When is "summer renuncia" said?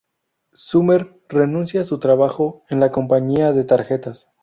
0.55-1.81